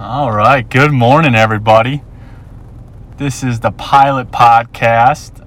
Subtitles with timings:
[0.00, 0.62] All right.
[0.70, 2.04] Good morning, everybody.
[3.16, 5.44] This is the pilot podcast,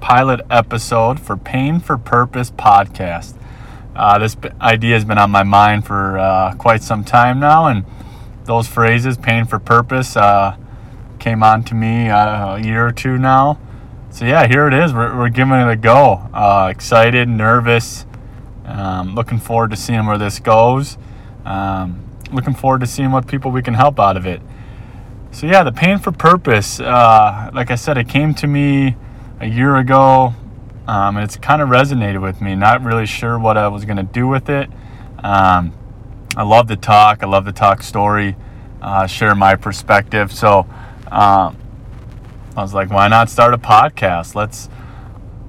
[0.00, 3.34] pilot episode for Pain for Purpose podcast.
[3.94, 7.84] Uh, this idea has been on my mind for uh, quite some time now, and
[8.46, 10.56] those phrases, pain for purpose, uh,
[11.18, 13.60] came on to me uh, a year or two now.
[14.08, 14.94] So, yeah, here it is.
[14.94, 16.26] We're, we're giving it a go.
[16.32, 18.06] Uh, excited, nervous,
[18.64, 20.96] um, looking forward to seeing where this goes.
[21.44, 22.03] Um,
[22.34, 24.42] looking forward to seeing what people we can help out of it.
[25.30, 26.80] So yeah, the pain for purpose.
[26.80, 28.96] Uh, like I said, it came to me
[29.40, 30.34] a year ago,
[30.86, 32.54] um, and it's kind of resonated with me.
[32.54, 34.70] Not really sure what I was to do with it.
[35.18, 35.72] Um,
[36.36, 37.22] I love to talk.
[37.22, 38.36] I love to talk story,
[38.82, 40.32] uh, share my perspective.
[40.32, 40.66] So
[41.10, 41.56] um,
[42.56, 44.34] I was like, why not start a podcast?
[44.34, 44.68] Let's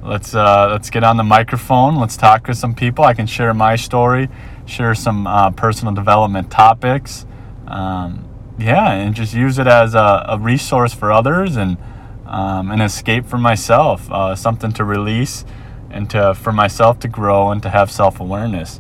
[0.02, 1.96] let's uh, let's get on the microphone.
[1.98, 3.04] Let's talk to some people.
[3.04, 4.30] I can share my story
[4.66, 7.26] share some uh, personal development topics.
[7.68, 11.78] Um, yeah, and just use it as a, a resource for others and
[12.26, 15.46] um, an escape for myself, uh, something to release
[15.90, 18.80] and to for myself to grow and to have self awareness.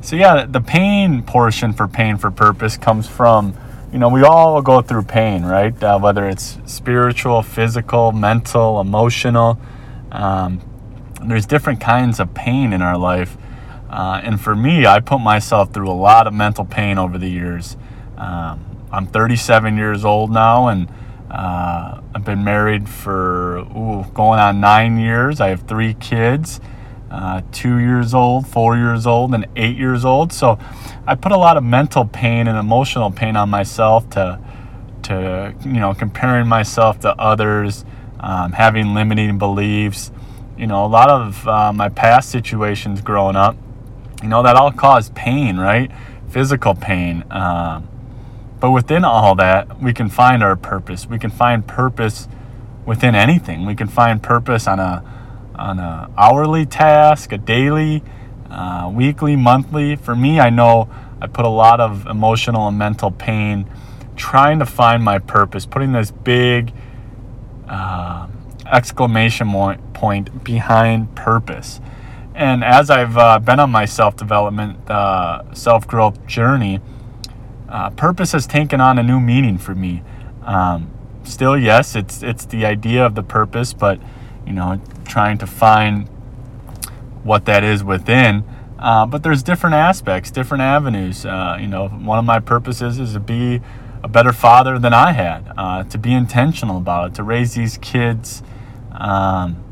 [0.00, 3.56] So yeah, the pain portion for pain for purpose comes from,
[3.92, 5.80] you know, we all go through pain, right?
[5.82, 9.58] Uh, whether it's spiritual, physical, mental, emotional.
[10.12, 10.60] Um,
[11.24, 13.36] there's different kinds of pain in our life
[13.94, 17.28] uh, and for me, I put myself through a lot of mental pain over the
[17.30, 17.76] years.
[18.18, 20.88] Um, I'm 37 years old now, and
[21.30, 25.40] uh, I've been married for ooh, going on nine years.
[25.40, 26.60] I have three kids
[27.14, 30.32] uh, two years old, four years old, and eight years old.
[30.32, 30.58] So
[31.06, 34.40] I put a lot of mental pain and emotional pain on myself to,
[35.04, 37.84] to you know, comparing myself to others,
[38.18, 40.10] um, having limiting beliefs.
[40.58, 43.56] You know, a lot of uh, my past situations growing up
[44.24, 45.92] you know, that all caused pain, right?
[46.30, 47.24] Physical pain.
[47.30, 47.86] Um,
[48.58, 51.06] but within all that, we can find our purpose.
[51.06, 52.26] We can find purpose
[52.86, 53.66] within anything.
[53.66, 55.04] We can find purpose on a
[55.54, 58.02] on a hourly task, a daily,
[58.48, 59.94] uh, weekly, monthly.
[59.94, 60.88] For me, I know
[61.20, 63.68] I put a lot of emotional and mental pain
[64.16, 66.72] trying to find my purpose, putting this big
[67.68, 68.26] uh,
[68.64, 69.52] exclamation
[69.92, 71.82] point behind purpose.
[72.34, 76.80] And as I've uh, been on my self development, uh, self growth journey,
[77.68, 80.02] uh, purpose has taken on a new meaning for me.
[80.42, 84.00] Um, still, yes, it's it's the idea of the purpose, but
[84.44, 86.08] you know, trying to find
[87.22, 88.44] what that is within.
[88.78, 91.24] Uh, but there's different aspects, different avenues.
[91.24, 93.60] Uh, you know, one of my purposes is to be
[94.02, 97.78] a better father than I had, uh, to be intentional about it, to raise these
[97.78, 98.42] kids.
[98.92, 99.63] Um,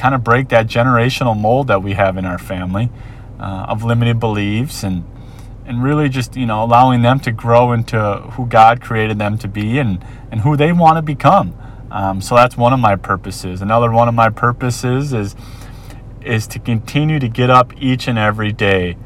[0.00, 2.90] kind of break that generational mold that we have in our family
[3.38, 5.04] uh, of limited beliefs and
[5.66, 8.00] and really just you know allowing them to grow into
[8.32, 11.54] who God created them to be and and who they want to become.
[11.90, 13.60] Um, so that's one of my purposes.
[13.60, 15.36] Another one of my purposes is
[16.22, 18.96] is to continue to get up each and every day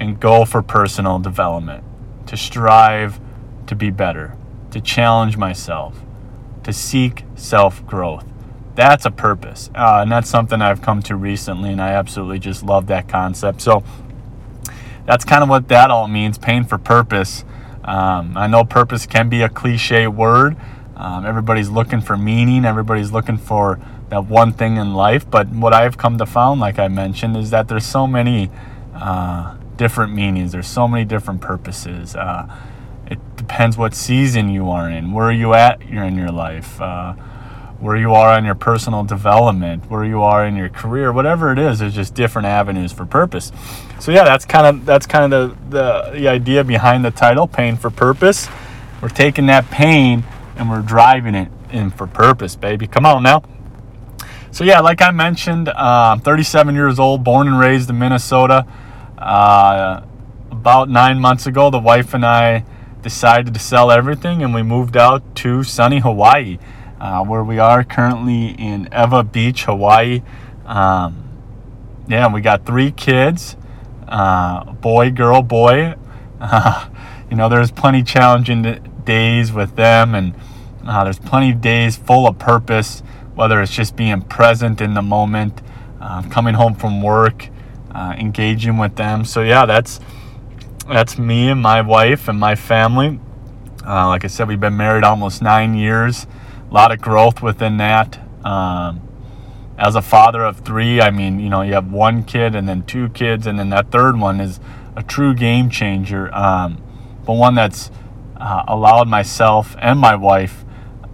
[0.00, 1.84] and go for personal development,
[2.26, 3.20] to strive
[3.66, 4.36] to be better,
[4.70, 6.00] to challenge myself,
[6.64, 8.26] to seek self growth
[8.76, 9.70] that's a purpose.
[9.74, 13.62] Uh, and that's something I've come to recently, and I absolutely just love that concept.
[13.62, 13.82] So
[15.06, 17.44] that's kind of what that all means pain for purpose.
[17.84, 20.56] Um, I know purpose can be a cliche word.
[20.96, 25.28] Um, everybody's looking for meaning, everybody's looking for that one thing in life.
[25.28, 28.50] But what I've come to find, like I mentioned, is that there's so many
[28.94, 32.16] uh, different meanings, there's so many different purposes.
[32.16, 32.48] Uh,
[33.06, 36.80] it depends what season you are in, where are you at You're in your life.
[37.80, 41.58] Where you are on your personal development, where you are in your career, whatever it
[41.58, 43.52] is, there's just different avenues for purpose.
[44.00, 47.46] So yeah, that's kind of that's kind of the, the the idea behind the title,
[47.46, 48.48] pain for purpose.
[49.02, 50.24] We're taking that pain
[50.56, 52.86] and we're driving it in for purpose, baby.
[52.86, 53.42] Come on now.
[54.50, 58.66] So yeah, like I mentioned, uh, I'm 37 years old, born and raised in Minnesota.
[59.18, 60.02] Uh,
[60.50, 62.64] about nine months ago, the wife and I
[63.02, 66.58] decided to sell everything and we moved out to sunny Hawaii
[67.00, 70.22] uh, where we are currently in Ewa Beach, Hawaii.
[70.64, 71.22] Um,
[72.08, 73.56] yeah, we got three kids
[74.08, 75.94] uh, boy, girl, boy.
[76.40, 76.88] Uh,
[77.30, 78.62] you know, there's plenty challenging
[79.04, 80.34] days with them, and
[80.86, 83.02] uh, there's plenty of days full of purpose,
[83.34, 85.60] whether it's just being present in the moment,
[86.00, 87.48] uh, coming home from work,
[87.94, 89.24] uh, engaging with them.
[89.24, 90.00] So, yeah, that's.
[90.88, 93.18] That's me and my wife and my family.
[93.84, 96.28] like I said, we've been married almost nine years
[96.76, 98.20] lot of growth within that.
[98.44, 99.00] Um,
[99.78, 102.82] as a father of three, I mean, you know, you have one kid and then
[102.84, 104.60] two kids, and then that third one is
[104.94, 106.32] a true game changer.
[106.34, 106.82] Um,
[107.24, 107.90] but one that's
[108.36, 110.66] uh, allowed myself and my wife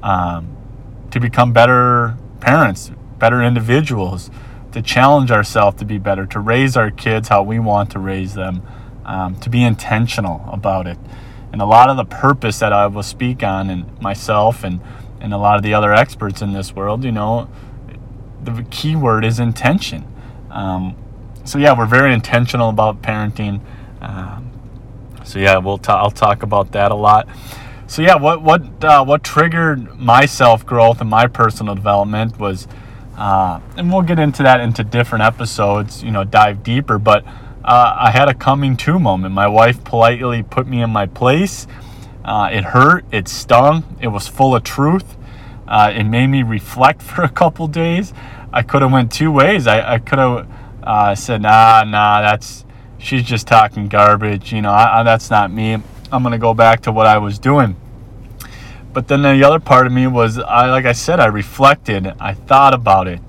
[0.03, 0.57] um,
[1.13, 4.31] to become better parents, better individuals,
[4.73, 8.35] to challenge ourselves to be better, to raise our kids how we want to raise
[8.35, 8.63] them,
[9.05, 10.99] um, to be intentional about it.
[11.53, 14.81] And a lot of the purpose that I will speak on, and myself and,
[15.23, 17.49] and a lot of the other experts in this world, you know,
[18.43, 20.05] the key word is intention.
[20.51, 20.97] Um,
[21.45, 23.61] so yeah, we're very intentional about parenting.
[24.01, 24.51] Um,
[25.25, 27.29] so yeah, we'll i I'll talk about that a lot.
[27.87, 32.67] So yeah, what what uh, what triggered my self growth and my personal development was,
[33.17, 36.03] uh, and we'll get into that into different episodes.
[36.03, 37.25] You know, dive deeper, but
[37.65, 39.35] uh, I had a coming to moment.
[39.35, 41.67] My wife politely put me in my place.
[42.25, 43.05] Uh, it hurt.
[43.11, 43.97] It stung.
[44.01, 45.17] It was full of truth.
[45.67, 48.13] Uh, it made me reflect for a couple days.
[48.53, 49.67] I could have went two ways.
[49.67, 50.49] I, I could have
[50.83, 52.65] uh, said, "Nah, nah, that's
[52.99, 55.75] she's just talking garbage." You know, I, I, that's not me.
[56.13, 57.77] I'm gonna go back to what I was doing.
[58.93, 62.07] But then the other part of me was, I like I said, I reflected.
[62.21, 63.21] I thought about it.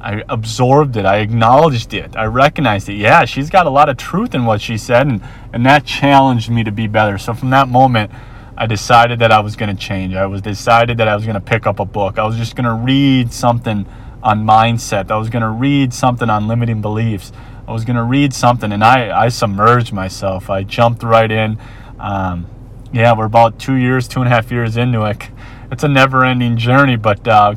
[0.00, 1.04] I absorbed it.
[1.04, 2.16] I acknowledged it.
[2.16, 2.94] I recognized it.
[2.94, 5.20] Yeah, she's got a lot of truth in what she said, and,
[5.52, 7.18] and that challenged me to be better.
[7.18, 8.10] So from that moment,
[8.60, 10.14] I decided that I was going to change.
[10.14, 12.18] I was decided that I was going to pick up a book.
[12.18, 13.86] I was just going to read something
[14.22, 15.10] on mindset.
[15.10, 17.32] I was going to read something on limiting beliefs.
[17.66, 20.50] I was going to read something, and I, I submerged myself.
[20.50, 21.58] I jumped right in.
[21.98, 22.48] Um,
[22.92, 25.28] yeah, we're about two years, two and a half years into it.
[25.72, 27.54] It's a never ending journey, but uh,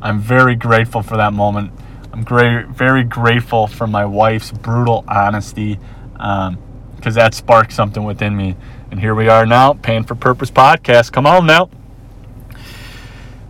[0.00, 1.72] I'm very grateful for that moment.
[2.12, 5.80] I'm great, very grateful for my wife's brutal honesty
[6.12, 8.54] because um, that sparked something within me.
[8.90, 11.12] And here we are now, Pain for Purpose podcast.
[11.12, 11.70] Come on now.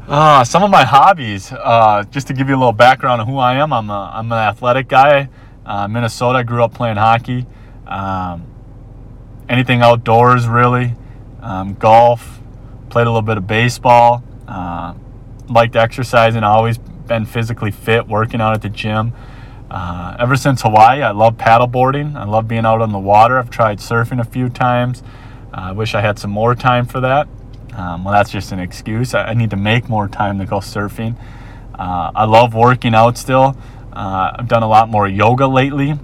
[0.07, 3.39] Uh, some of my hobbies, uh, just to give you a little background on who
[3.39, 5.31] I am, I'm, a, I'm an athletic guy.
[5.65, 7.47] Uh, Minnesota, I grew up playing hockey.
[7.87, 8.47] Um,
[9.49, 10.95] anything outdoors, really.
[11.41, 12.43] Um, golf,
[12.91, 14.23] played a little bit of baseball.
[14.47, 14.93] Uh,
[15.49, 19.15] liked exercising, always been physically fit, working out at the gym.
[19.71, 22.15] Uh, ever since Hawaii, I love paddleboarding.
[22.15, 23.39] I love being out on the water.
[23.39, 25.03] I've tried surfing a few times.
[25.53, 27.29] Uh, I wish I had some more time for that.
[27.75, 29.15] Um, well, that's just an excuse.
[29.15, 31.17] I, I, need to make more time to go surfing.
[31.75, 33.57] Uh, I love working out still.
[33.93, 35.95] Uh, I've done a lot more yoga lately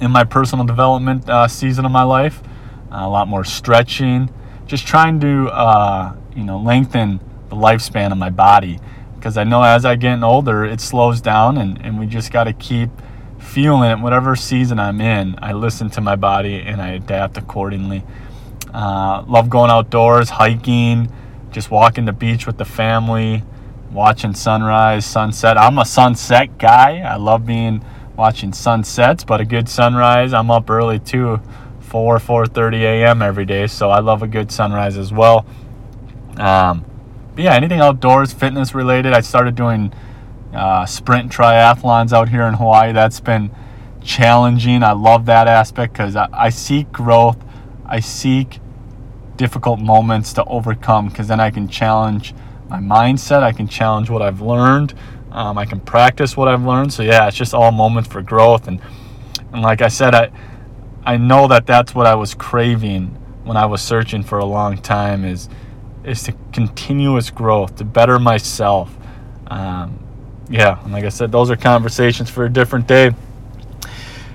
[0.00, 2.42] in my personal development uh, season of my life.
[2.90, 4.32] a lot more stretching.
[4.66, 8.80] Just trying to, uh, you know, lengthen the lifespan of my body
[9.24, 12.44] because I know as I get older, it slows down, and, and we just got
[12.44, 12.90] to keep
[13.38, 13.98] feeling it.
[13.98, 18.04] Whatever season I'm in, I listen to my body and I adapt accordingly.
[18.74, 21.08] Uh, love going outdoors, hiking,
[21.52, 23.44] just walking the beach with the family,
[23.92, 25.56] watching sunrise, sunset.
[25.56, 26.98] I'm a sunset guy.
[26.98, 27.84] I love being
[28.16, 30.32] watching sunsets, but a good sunrise.
[30.32, 31.40] I'm up early too,
[31.80, 33.22] 4 4:30 a.m.
[33.22, 35.46] every day, so I love a good sunrise as well.
[36.36, 36.84] Um,
[37.36, 39.12] yeah, anything outdoors, fitness related.
[39.12, 39.92] I started doing
[40.52, 42.92] uh, sprint triathlons out here in Hawaii.
[42.92, 43.52] That's been
[44.02, 44.82] challenging.
[44.82, 47.38] I love that aspect because I, I seek growth.
[47.86, 48.58] I seek
[49.36, 52.34] difficult moments to overcome because then I can challenge
[52.68, 53.42] my mindset.
[53.42, 54.94] I can challenge what I've learned.
[55.32, 56.92] Um, I can practice what I've learned.
[56.92, 58.68] So yeah, it's just all moments for growth.
[58.68, 58.80] And
[59.52, 60.30] and like I said, I
[61.04, 63.08] I know that that's what I was craving
[63.44, 65.24] when I was searching for a long time.
[65.24, 65.48] Is
[66.04, 68.96] is to continuous growth, to better myself.
[69.48, 69.98] Um,
[70.48, 73.08] yeah, and like I said, those are conversations for a different day.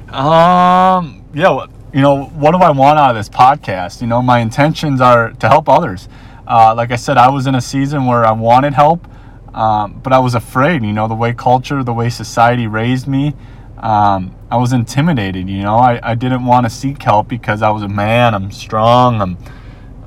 [0.10, 4.01] Um, yeah, you know, what do I want out of this podcast?
[4.01, 6.08] You know, my intentions are to help others.
[6.48, 9.08] Uh, like I said, I was in a season where I wanted help,
[9.55, 10.84] um, but I was afraid.
[10.84, 13.34] You know, the way culture, the way society raised me,
[13.77, 15.50] um, I was intimidated.
[15.50, 18.34] You know, I, I didn't want to seek help because I was a man.
[18.34, 19.22] I'm strong.
[19.22, 19.38] I'm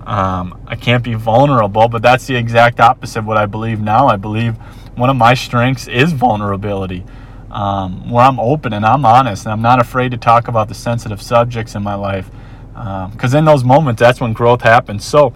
[0.06, 4.08] um, I can't be vulnerable, but that's the exact opposite of what I believe now.
[4.08, 4.56] I believe
[4.96, 7.04] one of my strengths is vulnerability,
[7.52, 10.74] um, where I'm open and I'm honest and I'm not afraid to talk about the
[10.74, 12.30] sensitive subjects in my life.
[12.72, 15.04] Because um, in those moments, that's when growth happens.
[15.04, 15.32] So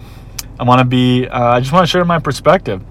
[0.59, 2.83] I want to be, uh, I just want to share my perspective.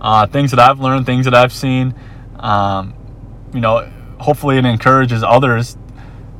[0.00, 1.94] Uh, things that I've learned, things that I've seen.
[2.40, 2.94] Um,
[3.54, 5.76] you know, hopefully it encourages others,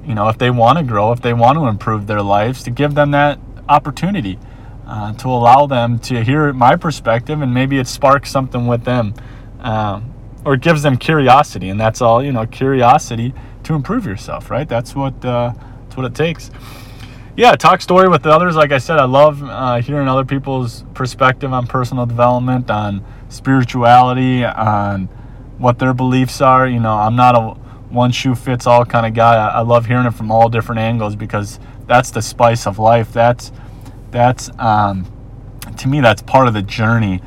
[0.05, 2.71] you know, if they want to grow, if they want to improve their lives, to
[2.71, 4.39] give them that opportunity
[4.87, 9.15] uh, to allow them to hear my perspective and maybe it sparks something with them
[9.61, 10.14] um,
[10.45, 13.33] or gives them curiosity and that's all you know curiosity
[13.63, 14.69] to improve yourself right?
[14.69, 16.51] That's what uh, that's what it takes.
[17.37, 18.57] Yeah talk story with others.
[18.57, 24.45] Like i said i love uh, hearing other people's perspective on personal development on spirituality
[24.45, 25.07] on
[25.59, 26.67] what their beliefs are.
[26.67, 29.37] You know i'm not a one shoe fits all kind of guy.
[29.37, 33.13] I, I love hearing it from all different angles because that's the spice of life.
[33.13, 33.53] That's
[34.11, 35.07] that's um,
[35.79, 37.23] to me that's part of the journey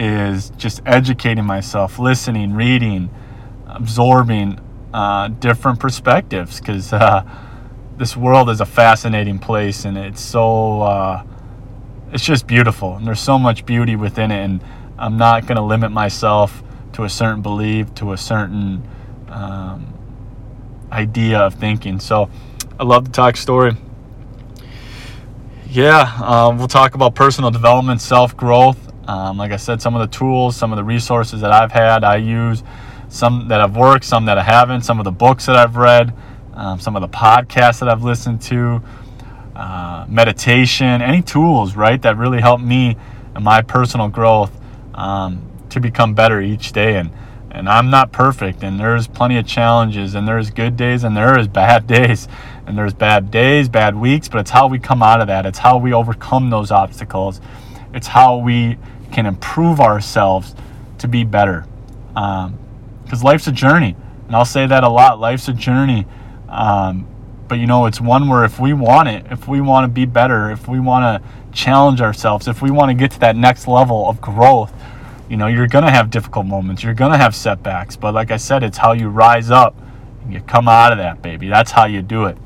[0.00, 3.10] is just educating myself, listening, reading,
[3.66, 4.58] absorbing
[4.92, 7.22] uh, different perspectives because uh,
[7.96, 11.22] this world is a fascinating place and it's so uh,
[12.12, 14.60] it's just beautiful and there's so much beauty within it and
[14.98, 18.82] i'm not going to limit myself to a certain belief to a certain
[19.28, 19.86] um,
[20.90, 22.00] idea of thinking.
[22.00, 22.28] So
[22.78, 23.76] i love to talk story.
[25.68, 30.16] Yeah um, we'll talk about personal development self-growth um, like i said some of the
[30.16, 32.62] tools some of the resources that i've had i use
[33.08, 36.14] some that have worked some that i haven't some of the books that i've read
[36.60, 38.82] um, some of the podcasts that I've listened to,
[39.54, 42.96] uh, meditation, any tools, right, that really help me
[43.34, 44.52] and my personal growth
[44.94, 46.96] um, to become better each day.
[46.96, 47.10] And,
[47.50, 51.38] and I'm not perfect, and there's plenty of challenges, and there's good days, and there
[51.38, 52.28] is bad days,
[52.66, 55.46] and there's bad days, bad weeks, but it's how we come out of that.
[55.46, 57.40] It's how we overcome those obstacles.
[57.94, 58.76] It's how we
[59.12, 60.54] can improve ourselves
[60.98, 61.66] to be better.
[62.08, 65.20] Because um, life's a journey, and I'll say that a lot.
[65.20, 66.06] Life's a journey
[66.50, 67.06] um,
[67.48, 70.04] but you know, it's one where if we want it, if we want to be
[70.04, 73.66] better, if we want to challenge ourselves, if we want to get to that next
[73.66, 74.72] level of growth,
[75.28, 76.82] you know, you're going to have difficult moments.
[76.82, 77.96] You're going to have setbacks.
[77.96, 79.76] But like I said, it's how you rise up
[80.22, 81.48] and you come out of that, baby.
[81.48, 82.36] That's how you do it.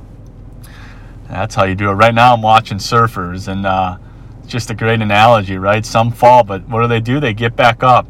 [1.28, 1.94] That's how you do it.
[1.94, 3.97] Right now, I'm watching surfers, and uh,
[4.46, 5.84] just a great analogy, right?
[5.84, 7.20] Some fall, but what do they do?
[7.20, 8.06] They get back up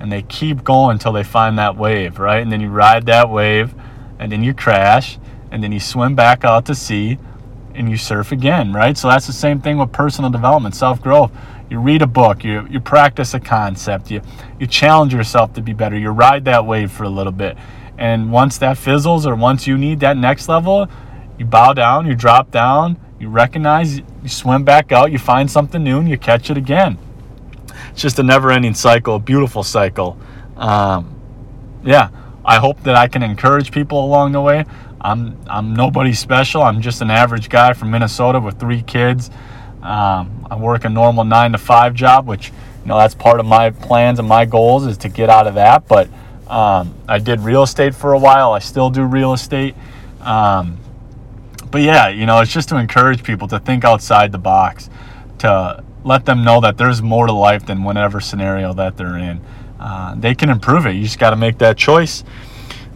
[0.00, 2.42] and they keep going until they find that wave, right?
[2.42, 3.72] And then you ride that wave,
[4.18, 5.18] and then you crash,
[5.52, 7.18] and then you swim back out to sea
[7.74, 8.96] and you surf again, right?
[8.96, 11.32] So that's the same thing with personal development, self growth.
[11.70, 14.20] You read a book, you, you practice a concept, you,
[14.58, 17.56] you challenge yourself to be better, you ride that wave for a little bit.
[17.96, 20.88] And once that fizzles or once you need that next level,
[21.38, 25.80] you bow down, you drop down, you recognize, you swim back out, you find something
[25.80, 26.98] new, and you catch it again.
[27.92, 30.18] It's just a never ending cycle, a beautiful cycle.
[30.56, 31.14] Um,
[31.84, 32.08] yeah,
[32.44, 34.64] I hope that I can encourage people along the way.
[35.00, 36.62] I'm I'm nobody special.
[36.62, 39.30] I'm just an average guy from Minnesota with three kids.
[39.82, 43.46] Um, I work a normal nine to five job, which you know that's part of
[43.46, 45.86] my plans and my goals is to get out of that.
[45.86, 46.08] But
[46.48, 48.52] um, I did real estate for a while.
[48.52, 49.76] I still do real estate.
[50.20, 50.78] Um,
[51.72, 54.90] but yeah, you know, it's just to encourage people to think outside the box,
[55.38, 59.40] to let them know that there's more to life than whatever scenario that they're in.
[59.80, 60.92] Uh, they can improve it.
[60.92, 62.24] You just got to make that choice.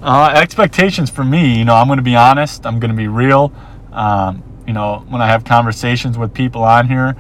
[0.03, 2.67] Uh, expectations for me, you know, I'm going to be honest.
[2.67, 3.51] I'm going to be real.
[3.93, 7.17] Um, you know, when I have conversations with people on here,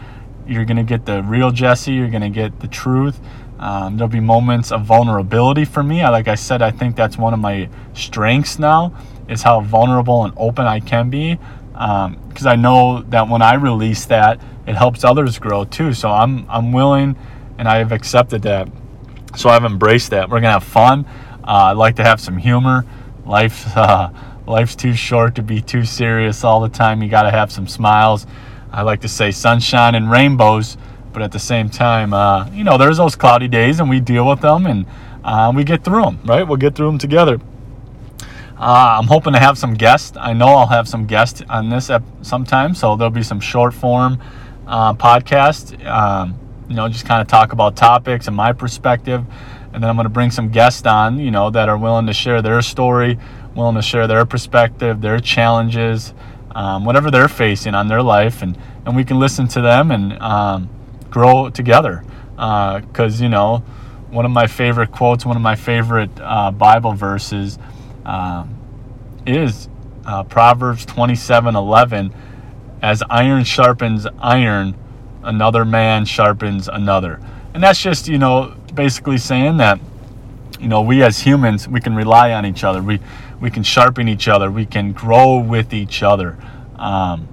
[0.47, 1.93] you're going to get the real Jesse.
[1.93, 3.19] You're going to get the truth.
[3.59, 6.03] Um, there'll be moments of vulnerability for me.
[6.03, 8.95] Like I said, I think that's one of my strengths now
[9.29, 11.39] is how vulnerable and open I can be.
[11.73, 15.93] Because um, I know that when I release that, it helps others grow too.
[15.93, 17.17] So I'm I'm willing,
[17.59, 18.69] and I have accepted that.
[19.37, 20.29] So I've embraced that.
[20.29, 21.07] We're gonna have fun.
[21.47, 22.85] Uh, I like to have some humor.
[23.25, 24.11] Life, uh,
[24.47, 27.03] life's too short to be too serious all the time.
[27.03, 28.27] You got to have some smiles.
[28.73, 30.77] I like to say sunshine and rainbows,
[31.13, 34.27] but at the same time, uh, you know, there's those cloudy days, and we deal
[34.27, 34.87] with them, and
[35.25, 36.19] uh, we get through them.
[36.25, 36.43] Right?
[36.43, 37.41] We'll get through them together.
[38.59, 40.17] Uh, I'm hoping to have some guests.
[40.19, 43.75] I know I'll have some guests on this ep- sometime, so there'll be some short
[43.75, 44.21] form
[44.67, 45.85] uh, podcast.
[45.87, 49.25] Um, you know, just kind of talk about topics and my perspective
[49.77, 52.15] and then I'm going to bring some guests on, you know, that are willing to
[52.15, 53.19] share their story,
[53.55, 56.15] willing to share their perspective, their challenges,
[56.53, 60.15] um, whatever they're facing on their life, and and we can listen to them and
[60.23, 60.71] um,
[61.11, 62.03] grow together.
[62.31, 63.59] Because uh, you know,
[64.09, 67.59] one of my favorite quotes, one of my favorite uh, Bible verses,
[68.07, 68.55] um,
[69.27, 69.69] is
[70.07, 72.13] uh, Proverbs 27:11.
[72.83, 74.77] As iron sharpens iron,
[75.23, 77.21] another man sharpens another,
[77.53, 79.81] and that's just you know basically saying that
[80.61, 82.83] you know we as humans we can rely on each other.
[82.83, 83.01] We
[83.41, 84.51] we can sharpen each other.
[84.51, 86.39] We can grow with each other.
[86.79, 87.29] Um,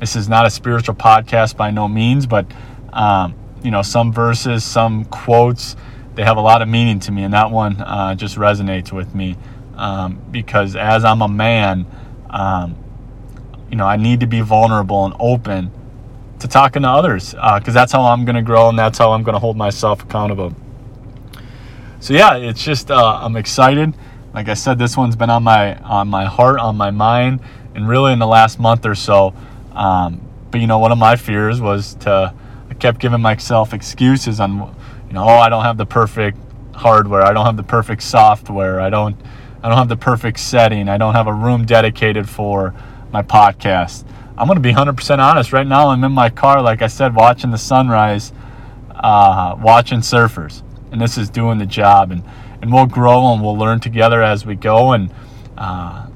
[0.00, 2.46] this is not a spiritual podcast by no means but
[2.92, 5.76] um, you know some verses some quotes
[6.14, 9.14] they have a lot of meaning to me and that one uh, just resonates with
[9.14, 9.36] me
[9.76, 11.86] um, because as i'm a man
[12.30, 12.76] um,
[13.70, 15.70] you know i need to be vulnerable and open
[16.38, 19.12] to talking to others because uh, that's how I'm going to grow and that's how
[19.12, 20.54] I'm going to hold myself accountable.
[22.00, 23.94] So yeah, it's just uh, I'm excited.
[24.34, 27.40] Like I said, this one's been on my on my heart, on my mind,
[27.74, 29.34] and really in the last month or so.
[29.72, 32.34] Um, but you know, one of my fears was to
[32.68, 34.74] I kept giving myself excuses on,
[35.08, 36.38] you know, oh, I don't have the perfect
[36.74, 39.16] hardware, I don't have the perfect software, I don't
[39.66, 42.72] I don't have the perfect setting, I don't have a room dedicated for
[43.10, 44.04] my podcast.
[44.38, 45.52] I'm going to be 100% honest.
[45.52, 48.32] Right now, I'm in my car, like I said, watching the sunrise,
[48.90, 50.62] uh, watching surfers.
[50.92, 52.12] And this is doing the job.
[52.12, 52.22] And,
[52.62, 54.92] and we'll grow and we'll learn together as we go.
[54.92, 55.12] And,
[55.58, 56.06] uh,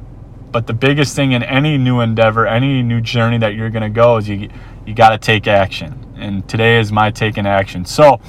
[0.53, 3.91] but the biggest thing in any new endeavor, any new journey that you're going to
[3.91, 4.49] go is you,
[4.87, 6.15] you got to take action.
[6.17, 7.85] And today is my taking action.
[7.85, 8.21] So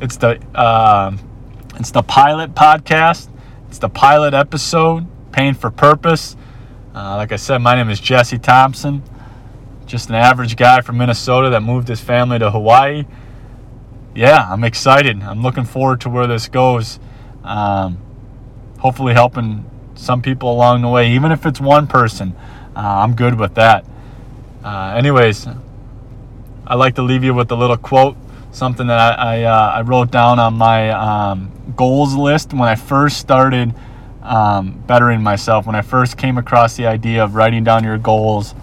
[0.00, 1.16] it's the, uh,
[1.76, 3.28] it's the pilot podcast.
[3.68, 6.36] It's the pilot episode, Pain for Purpose.
[6.94, 9.02] Uh, like I said, my name is Jesse Thompson
[9.88, 13.06] just an average guy from Minnesota that moved his family to Hawaii.
[14.14, 15.22] Yeah, I'm excited.
[15.22, 17.00] I'm looking forward to where this goes.
[17.42, 17.98] Um,
[18.78, 22.36] hopefully, helping some people along the way, even if it's one person.
[22.76, 23.86] Uh, I'm good with that.
[24.62, 25.48] Uh, anyways,
[26.66, 28.16] I'd like to leave you with a little quote,
[28.50, 32.74] something that I, I, uh, I wrote down on my um, goals list when I
[32.74, 33.74] first started
[34.22, 38.54] um, bettering myself, when I first came across the idea of writing down your goals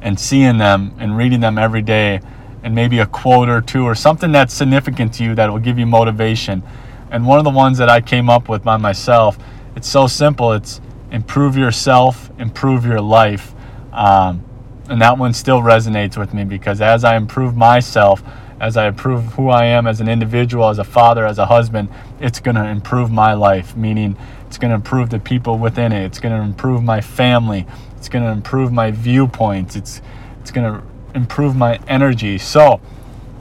[0.00, 2.20] and seeing them and reading them every day
[2.62, 5.78] and maybe a quote or two or something that's significant to you that will give
[5.78, 6.62] you motivation.
[7.10, 9.38] And one of the ones that I came up with by myself,
[9.76, 10.52] it's so simple.
[10.52, 13.54] It's improve yourself, improve your life.
[13.92, 14.44] Um,
[14.88, 18.22] and that one still resonates with me because as I improve myself,
[18.60, 21.88] as I improve who I am as an individual, as a father, as a husband,
[22.20, 26.04] it's going to improve my life, meaning it's going to improve the people within it.
[26.04, 27.66] It's going to improve my family.
[27.96, 29.76] It's going to improve my viewpoints.
[29.76, 30.00] It's
[30.40, 32.38] it's going to improve my energy.
[32.38, 32.80] So,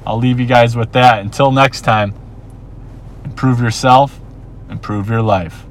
[0.06, 1.20] I'll leave you guys with that.
[1.20, 2.14] Until next time,
[3.24, 4.20] improve yourself,
[4.70, 5.66] improve your life.